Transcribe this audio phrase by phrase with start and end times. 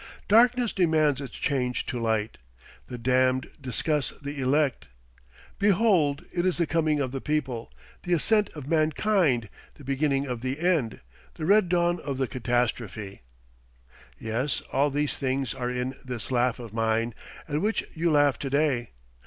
[0.27, 2.39] Darkness demands its change to light;
[2.87, 4.87] the damned discuss the elect.
[5.59, 6.25] Behold!
[6.35, 10.59] it is the coming of the people, the ascent of mankind, the beginning of the
[10.59, 11.01] end,
[11.35, 13.21] the red dawn of the catastrophe!
[14.17, 17.13] Yes, all these things are in this laugh of mine,
[17.47, 18.89] at which you laugh to day!